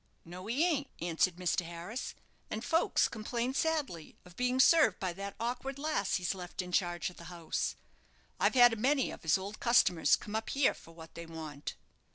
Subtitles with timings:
[0.25, 1.63] "No, he ain't," answered Mr.
[1.63, 2.15] Harris;
[2.49, 7.11] "and folks complain sadly of being served by that awkward lass he's left in charge
[7.11, 7.75] of the house.
[8.39, 11.75] I've had a many of his old customers come up here for what they want."